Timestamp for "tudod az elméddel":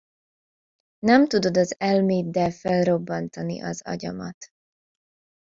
1.27-2.51